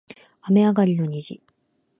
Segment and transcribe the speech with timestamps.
[0.49, 1.43] 雨上がりの虹